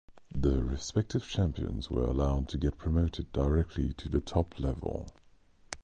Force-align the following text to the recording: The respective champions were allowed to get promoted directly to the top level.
The 0.33 0.63
respective 0.63 1.27
champions 1.27 1.91
were 1.91 2.05
allowed 2.05 2.49
to 2.49 2.57
get 2.57 2.79
promoted 2.79 3.31
directly 3.31 3.93
to 3.97 4.09
the 4.09 4.19
top 4.19 4.59
level. 4.59 5.07